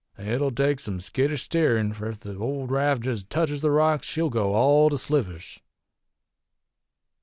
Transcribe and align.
It'll 0.17 0.49
take 0.49 0.79
some 0.79 0.99
skittish 0.99 1.43
steerin', 1.43 1.93
fur 1.93 2.07
ef 2.09 2.21
the 2.21 2.35
old 2.35 2.71
raft 2.71 3.03
jest 3.03 3.29
teches 3.29 3.61
the 3.61 3.69
rocks 3.69 4.07
she'll 4.07 4.31
go 4.31 4.55
all 4.55 4.89
to 4.89 4.97
slivers.' 4.97 5.61